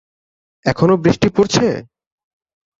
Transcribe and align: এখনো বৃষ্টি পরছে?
এখনো 0.65 0.93
বৃষ্টি 0.97 1.27
পরছে? 1.35 1.67